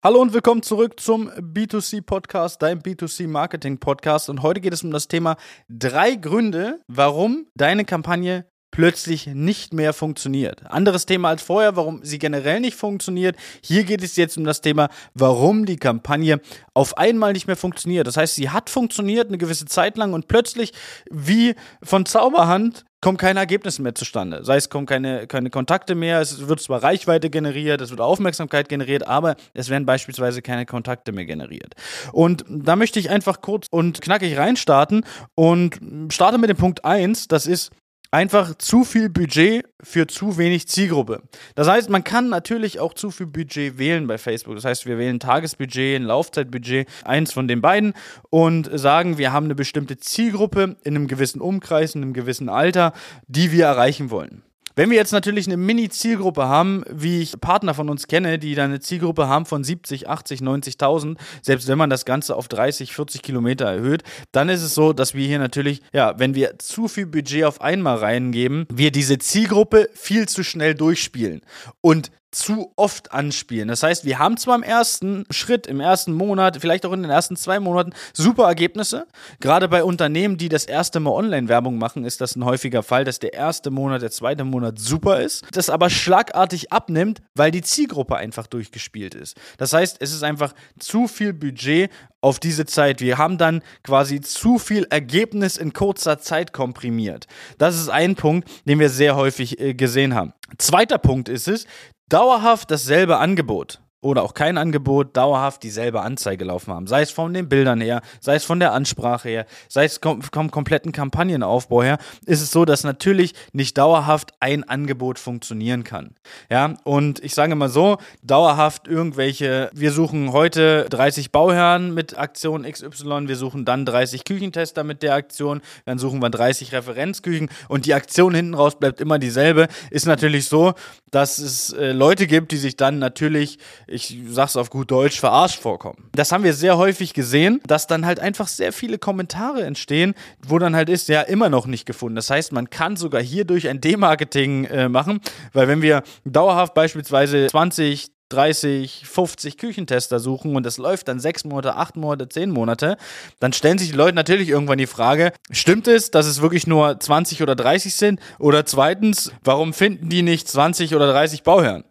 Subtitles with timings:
[0.00, 4.30] Hallo und willkommen zurück zum B2C Podcast, dein B2C Marketing Podcast.
[4.30, 5.36] Und heute geht es um das Thema
[5.68, 10.64] drei Gründe, warum deine Kampagne plötzlich nicht mehr funktioniert.
[10.70, 13.34] Anderes Thema als vorher, warum sie generell nicht funktioniert.
[13.60, 16.40] Hier geht es jetzt um das Thema, warum die Kampagne
[16.74, 18.06] auf einmal nicht mehr funktioniert.
[18.06, 20.74] Das heißt, sie hat funktioniert eine gewisse Zeit lang und plötzlich
[21.10, 24.44] wie von Zauberhand kommen keine Ergebnisse mehr zustande.
[24.44, 28.68] Sei es kommen keine, keine Kontakte mehr, es wird zwar Reichweite generiert, es wird Aufmerksamkeit
[28.68, 31.74] generiert, aber es werden beispielsweise keine Kontakte mehr generiert.
[32.12, 35.78] Und da möchte ich einfach kurz und knackig reinstarten und
[36.10, 37.70] starte mit dem Punkt 1, das ist,
[38.10, 41.22] einfach zu viel Budget für zu wenig Zielgruppe.
[41.54, 44.54] Das heißt, man kann natürlich auch zu viel Budget wählen bei Facebook.
[44.54, 47.94] Das heißt, wir wählen Tagesbudget, ein Laufzeitbudget, eins von den beiden
[48.30, 52.92] und sagen, wir haben eine bestimmte Zielgruppe in einem gewissen Umkreis, in einem gewissen Alter,
[53.26, 54.42] die wir erreichen wollen.
[54.78, 58.66] Wenn wir jetzt natürlich eine Mini-Zielgruppe haben, wie ich Partner von uns kenne, die dann
[58.66, 63.22] eine Zielgruppe haben von 70, 80, 90.000, selbst wenn man das Ganze auf 30, 40
[63.22, 67.06] Kilometer erhöht, dann ist es so, dass wir hier natürlich, ja, wenn wir zu viel
[67.06, 71.40] Budget auf einmal reingeben, wir diese Zielgruppe viel zu schnell durchspielen.
[71.80, 73.68] Und zu oft anspielen.
[73.68, 77.10] Das heißt, wir haben zwar im ersten Schritt, im ersten Monat, vielleicht auch in den
[77.10, 79.06] ersten zwei Monaten super Ergebnisse.
[79.40, 83.18] Gerade bei Unternehmen, die das erste Mal Online-Werbung machen, ist das ein häufiger Fall, dass
[83.18, 88.16] der erste Monat, der zweite Monat super ist, das aber schlagartig abnimmt, weil die Zielgruppe
[88.16, 89.36] einfach durchgespielt ist.
[89.56, 93.00] Das heißt, es ist einfach zu viel Budget auf diese Zeit.
[93.00, 97.26] Wir haben dann quasi zu viel Ergebnis in kurzer Zeit komprimiert.
[97.58, 100.32] Das ist ein Punkt, den wir sehr häufig äh, gesehen haben.
[100.58, 101.66] Zweiter Punkt ist es,
[102.08, 106.86] dauerhaft dasselbe Angebot oder auch kein Angebot dauerhaft dieselbe Anzeige laufen haben.
[106.86, 110.22] Sei es von den Bildern her, sei es von der Ansprache her, sei es vom,
[110.22, 116.14] vom kompletten Kampagnenaufbau her, ist es so, dass natürlich nicht dauerhaft ein Angebot funktionieren kann.
[116.48, 122.62] Ja, und ich sage mal so, dauerhaft irgendwelche, wir suchen heute 30 Bauherren mit Aktion
[122.62, 127.86] XY, wir suchen dann 30 Küchentester mit der Aktion, dann suchen wir 30 Referenzküchen und
[127.86, 130.74] die Aktion hinten raus bleibt immer dieselbe, ist natürlich so,
[131.10, 135.60] dass es äh, Leute gibt, die sich dann natürlich ich sag's auf gut Deutsch, verarscht
[135.60, 136.08] vorkommen.
[136.12, 140.14] Das haben wir sehr häufig gesehen, dass dann halt einfach sehr viele Kommentare entstehen,
[140.46, 142.16] wo dann halt ist, ja, immer noch nicht gefunden.
[142.16, 145.20] Das heißt, man kann sogar hierdurch ein Demarketing äh, machen,
[145.52, 151.44] weil wenn wir dauerhaft beispielsweise 20, 30, 50 Küchentester suchen und das läuft dann sechs
[151.44, 152.96] Monate, acht Monate, zehn Monate,
[153.40, 157.00] dann stellen sich die Leute natürlich irgendwann die Frage, stimmt es, dass es wirklich nur
[157.00, 158.20] 20 oder 30 sind?
[158.38, 161.84] Oder zweitens, warum finden die nicht 20 oder 30 Bauherren?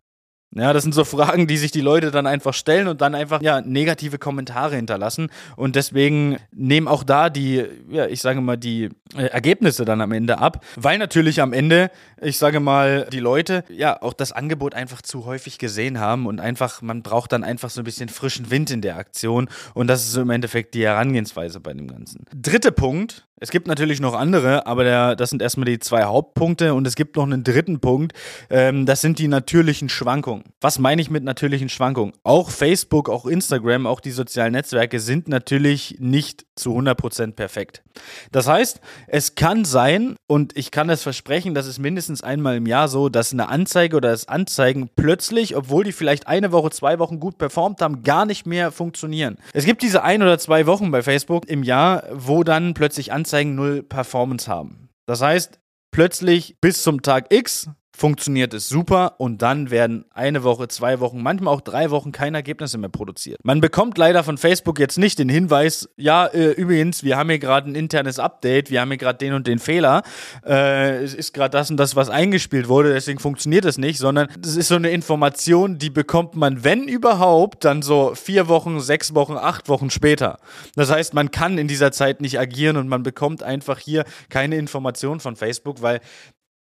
[0.56, 3.42] Ja, das sind so Fragen, die sich die Leute dann einfach stellen und dann einfach
[3.42, 8.90] ja negative Kommentare hinterlassen und deswegen nehmen auch da die ja, ich sage mal die
[9.16, 11.92] äh, Ergebnisse dann am Ende ab, weil natürlich am Ende,
[12.22, 16.40] ich sage mal, die Leute ja auch das Angebot einfach zu häufig gesehen haben und
[16.40, 20.06] einfach man braucht dann einfach so ein bisschen frischen Wind in der Aktion und das
[20.06, 22.24] ist so im Endeffekt die Herangehensweise bei dem ganzen.
[22.34, 26.74] Dritter Punkt, es gibt natürlich noch andere, aber der, das sind erstmal die zwei Hauptpunkte
[26.74, 28.14] und es gibt noch einen dritten Punkt.
[28.50, 30.37] Ähm, das sind die natürlichen Schwankungen.
[30.62, 32.14] Was meine ich mit natürlichen Schwankungen?
[32.24, 37.84] Auch Facebook, auch Instagram, auch die sozialen Netzwerke sind natürlich nicht zu 100% perfekt.
[38.32, 42.66] Das heißt, es kann sein, und ich kann es versprechen, dass es mindestens einmal im
[42.66, 47.00] Jahr so, dass eine Anzeige oder das Anzeigen plötzlich, obwohl die vielleicht eine Woche, zwei
[47.00, 49.38] Wochen gut performt haben, gar nicht mehr funktionieren.
[49.54, 53.56] Es gibt diese ein oder zwei Wochen bei Facebook im Jahr, wo dann plötzlich Anzeigen
[53.56, 54.90] null Performance haben.
[55.06, 55.60] Das heißt,
[55.92, 61.24] plötzlich bis zum Tag X funktioniert es super und dann werden eine Woche, zwei Wochen,
[61.24, 63.40] manchmal auch drei Wochen keine Ergebnisse mehr produziert.
[63.44, 67.40] Man bekommt leider von Facebook jetzt nicht den Hinweis, ja, äh, übrigens, wir haben hier
[67.40, 70.04] gerade ein internes Update, wir haben hier gerade den und den Fehler,
[70.46, 74.28] äh, es ist gerade das und das, was eingespielt wurde, deswegen funktioniert es nicht, sondern
[74.40, 79.16] das ist so eine Information, die bekommt man, wenn überhaupt, dann so vier Wochen, sechs
[79.16, 80.38] Wochen, acht Wochen später.
[80.76, 84.58] Das heißt, man kann in dieser Zeit nicht agieren und man bekommt einfach hier keine
[84.58, 86.00] Information von Facebook, weil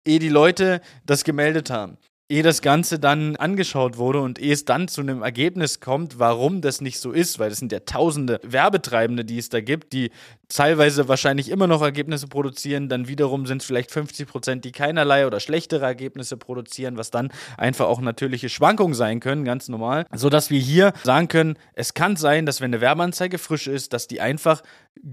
[0.05, 1.97] ehe die Leute das gemeldet haben.
[2.27, 6.61] Ehe das Ganze dann angeschaut wurde und ehe es dann zu einem Ergebnis kommt, warum
[6.61, 10.09] das nicht so ist, weil es sind ja tausende Werbetreibende, die es da gibt, die
[10.49, 15.27] teilweise wahrscheinlich immer noch Ergebnisse produzieren, dann wiederum sind es vielleicht 50 Prozent, die keinerlei
[15.27, 20.49] oder schlechtere Ergebnisse produzieren, was dann einfach auch natürliche Schwankungen sein können, ganz normal, sodass
[20.49, 24.19] wir hier sagen können, es kann sein, dass wenn eine Werbeanzeige frisch ist, dass die
[24.19, 24.63] einfach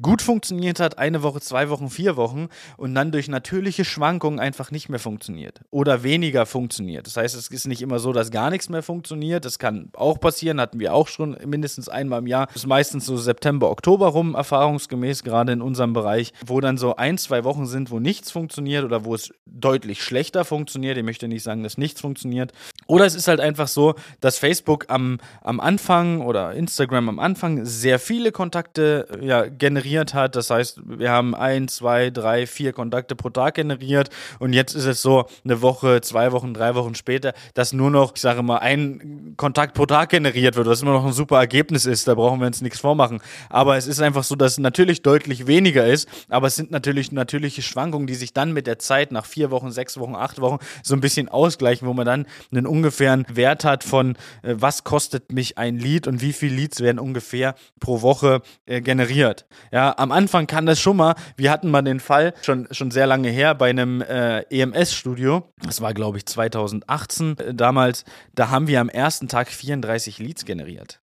[0.01, 4.71] gut funktioniert hat, eine Woche, zwei Wochen, vier Wochen und dann durch natürliche Schwankungen einfach
[4.71, 7.07] nicht mehr funktioniert oder weniger funktioniert.
[7.07, 9.45] Das heißt, es ist nicht immer so, dass gar nichts mehr funktioniert.
[9.45, 12.47] Das kann auch passieren, hatten wir auch schon mindestens einmal im Jahr.
[12.47, 16.97] Das ist meistens so September, Oktober rum, erfahrungsgemäß, gerade in unserem Bereich, wo dann so
[16.97, 20.97] ein, zwei Wochen sind, wo nichts funktioniert oder wo es deutlich schlechter funktioniert.
[20.97, 22.53] Ich möchte nicht sagen, dass nichts funktioniert.
[22.87, 27.65] Oder es ist halt einfach so, dass Facebook am, am Anfang oder Instagram am Anfang
[27.65, 30.37] sehr viele Kontakte ja, generiert hat.
[30.37, 34.87] Das heißt, wir haben ein, zwei, drei, vier Kontakte pro Tag generiert und jetzt ist
[34.87, 38.59] es so eine Woche, zwei Wochen, drei Wochen später, dass nur noch, ich sage mal,
[38.59, 42.09] ein Kontakt pro Tag generiert wird, was immer noch ein super Ergebnis ist.
[42.09, 43.21] Da brauchen wir uns nichts vormachen.
[43.49, 47.13] Aber es ist einfach so, dass es natürlich deutlich weniger ist, aber es sind natürlich
[47.13, 50.59] natürliche Schwankungen, die sich dann mit der Zeit nach vier Wochen, sechs Wochen, acht Wochen
[50.83, 55.33] so ein bisschen ausgleichen, wo man dann einen ungefähren Wert hat von, äh, was kostet
[55.33, 59.47] mich ein Lied und wie viele Leads werden ungefähr pro Woche äh, generiert.
[59.73, 63.07] Ja, am Anfang kann das schon mal, wir hatten mal den Fall, schon, schon sehr
[63.07, 68.05] lange her, bei einem äh, EMS-Studio, das war glaube ich 2018 äh, damals,
[68.35, 71.02] da haben wir am ersten Tag 34 Leads generiert.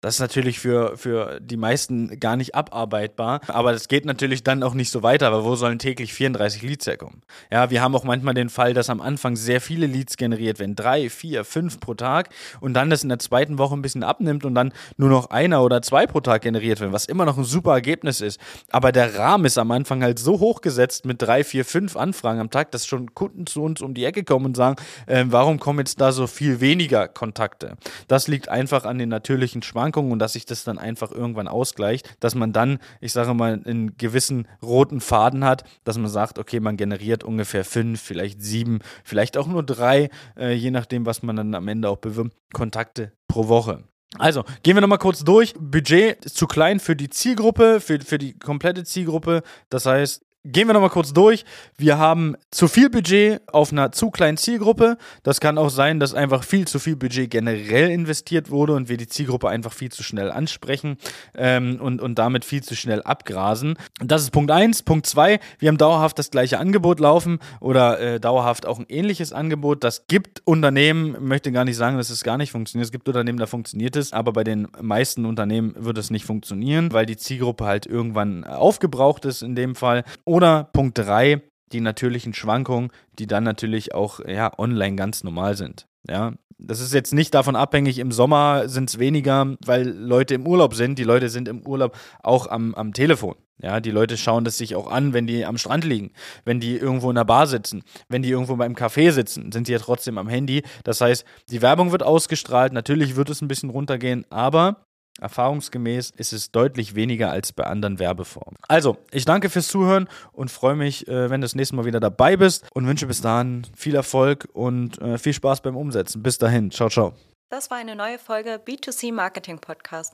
[0.00, 4.62] Das ist natürlich für, für die meisten gar nicht abarbeitbar, aber das geht natürlich dann
[4.62, 7.20] auch nicht so weiter, weil wo sollen täglich 34 Leads herkommen?
[7.52, 10.74] Ja, wir haben auch manchmal den Fall, dass am Anfang sehr viele Leads generiert werden,
[10.74, 12.30] drei, vier, fünf pro Tag
[12.60, 15.62] und dann das in der zweiten Woche ein bisschen abnimmt und dann nur noch einer
[15.62, 18.40] oder zwei pro Tag generiert werden, was immer noch ein super Ergebnis ist.
[18.70, 22.40] Aber der Rahmen ist am Anfang halt so hoch gesetzt mit drei, vier, fünf Anfragen
[22.40, 25.60] am Tag, dass schon Kunden zu uns um die Ecke kommen und sagen, äh, warum
[25.60, 27.76] kommen jetzt da so viel weniger Kontakte?
[28.08, 31.48] Das liegt einfach an den natürlichen Schwankungen Schwankungen und dass sich das dann einfach irgendwann
[31.48, 36.38] ausgleicht, dass man dann, ich sage mal, einen gewissen roten Faden hat, dass man sagt,
[36.38, 41.22] okay, man generiert ungefähr fünf, vielleicht sieben, vielleicht auch nur drei, äh, je nachdem, was
[41.22, 43.84] man dann am Ende auch bewirbt, Kontakte pro Woche.
[44.18, 45.54] Also, gehen wir nochmal kurz durch.
[45.58, 49.42] Budget ist zu klein für die Zielgruppe, für, für die komplette Zielgruppe.
[49.68, 51.44] Das heißt, Gehen wir nochmal kurz durch.
[51.76, 54.96] Wir haben zu viel Budget auf einer zu kleinen Zielgruppe.
[55.22, 58.96] Das kann auch sein, dass einfach viel zu viel Budget generell investiert wurde und wir
[58.96, 60.96] die Zielgruppe einfach viel zu schnell ansprechen
[61.34, 63.76] ähm, und, und damit viel zu schnell abgrasen.
[64.02, 64.84] Das ist Punkt 1.
[64.84, 69.34] Punkt 2, wir haben dauerhaft das gleiche Angebot laufen oder äh, dauerhaft auch ein ähnliches
[69.34, 69.84] Angebot.
[69.84, 72.86] Das gibt Unternehmen, möchte gar nicht sagen, dass es gar nicht funktioniert.
[72.86, 76.94] Es gibt Unternehmen, da funktioniert es, aber bei den meisten Unternehmen wird es nicht funktionieren,
[76.94, 81.42] weil die Zielgruppe halt irgendwann aufgebraucht ist in dem Fall oder Punkt 3,
[81.72, 85.88] die natürlichen Schwankungen, die dann natürlich auch ja, online ganz normal sind.
[86.08, 90.46] Ja, das ist jetzt nicht davon abhängig, im Sommer sind es weniger, weil Leute im
[90.46, 90.98] Urlaub sind.
[90.98, 93.34] Die Leute sind im Urlaub auch am, am Telefon.
[93.60, 96.12] Ja, die Leute schauen das sich auch an, wenn die am Strand liegen,
[96.44, 99.72] wenn die irgendwo in der Bar sitzen, wenn die irgendwo beim Café sitzen, sind sie
[99.72, 100.62] ja trotzdem am Handy.
[100.84, 104.86] Das heißt, die Werbung wird ausgestrahlt, natürlich wird es ein bisschen runtergehen, aber
[105.20, 108.56] Erfahrungsgemäß ist es deutlich weniger als bei anderen Werbeformen.
[108.68, 112.00] Also, ich danke fürs Zuhören und freue mich, äh, wenn du das nächste Mal wieder
[112.00, 116.22] dabei bist und wünsche bis dahin viel Erfolg und äh, viel Spaß beim Umsetzen.
[116.22, 116.70] Bis dahin.
[116.70, 117.14] Ciao, ciao.
[117.50, 120.12] Das war eine neue Folge B2C Marketing Podcast.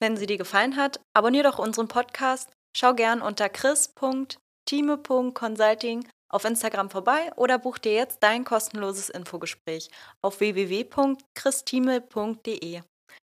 [0.00, 6.90] Wenn sie dir gefallen hat, abonniere doch unseren Podcast, schau gern unter chris.time.consulting auf Instagram
[6.90, 9.88] vorbei oder buch dir jetzt dein kostenloses Infogespräch
[10.22, 12.82] auf www.christime.de.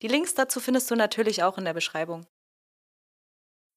[0.04, 2.26] Die Links dazu findest du natürlich auch in der Beschreibung.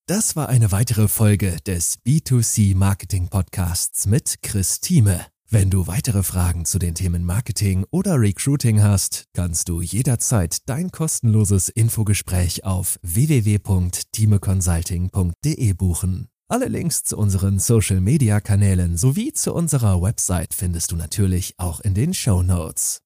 [0.08, 5.25] Das war eine weitere Folge des B2C Marketing Podcasts mit Chris Thieme.
[5.49, 10.90] Wenn du weitere Fragen zu den Themen Marketing oder Recruiting hast, kannst du jederzeit dein
[10.90, 16.26] kostenloses Infogespräch auf www.timeconsulting.de buchen.
[16.49, 21.79] Alle Links zu unseren Social Media Kanälen sowie zu unserer Website findest du natürlich auch
[21.79, 23.06] in den Show Notes.